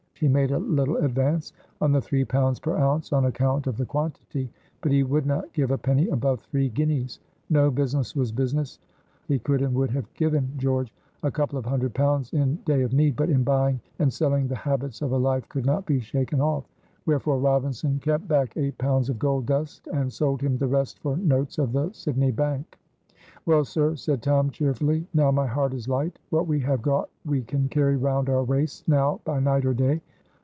[0.21, 1.51] He made a little advance
[1.81, 5.51] on the three pounds per ounce on account of the quantity, but he would not
[5.51, 7.17] give a penny above three guineas.
[7.49, 7.71] No!
[7.71, 8.77] business was business;
[9.27, 10.93] he could and would have given George
[11.23, 14.53] a couple of hundred pounds in day of need, but in buying and selling the
[14.55, 16.65] habits of a life could not be shaken off.
[17.07, 21.17] Wherefore Robinson kept back eight pounds of gold dust and sold him the rest for
[21.17, 22.77] notes of the Sydney Bank.
[23.47, 27.41] "Well, sir," said Tom, cheerfully, "now my heart is light; what we have got we
[27.41, 29.99] can carry round our waists now by night or day.